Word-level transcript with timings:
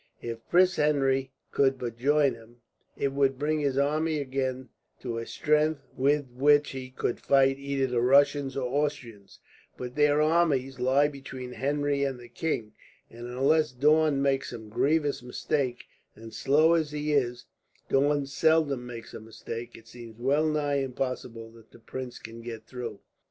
If 0.19 0.39
Prince 0.49 0.77
Henry 0.77 1.31
could 1.51 1.77
but 1.77 1.95
join 1.99 2.33
him, 2.33 2.57
it 2.97 3.09
would 3.09 3.37
bring 3.37 3.59
his 3.59 3.77
army 3.77 4.17
again 4.19 4.69
to 5.01 5.19
a 5.19 5.27
strength 5.27 5.85
with 5.95 6.25
which 6.31 6.71
he 6.71 6.89
could 6.89 7.19
fight 7.19 7.59
either 7.59 7.85
the 7.85 8.01
Russians 8.01 8.57
or 8.57 8.67
Austrians; 8.67 9.37
but 9.77 9.93
their 9.93 10.19
armies 10.19 10.79
lie 10.79 11.07
between 11.07 11.51
Henry 11.51 12.03
and 12.03 12.19
the 12.19 12.29
king, 12.29 12.73
and 13.11 13.27
unless 13.27 13.71
Daun 13.71 14.23
makes 14.23 14.49
some 14.49 14.69
grievous 14.69 15.21
mistake 15.21 15.83
and 16.15 16.33
slow 16.33 16.73
as 16.73 16.89
he 16.89 17.13
is, 17.13 17.45
Daun 17.87 18.25
seldom 18.25 18.87
makes 18.87 19.13
a 19.13 19.19
mistake 19.19 19.77
it 19.77 19.87
seems 19.87 20.17
well 20.17 20.47
nigh 20.47 20.77
impossible 20.77 21.51
that 21.51 21.69
the 21.69 21.77
prince 21.77 22.17
can 22.17 22.41
get 22.41 22.65
through. 22.65 23.01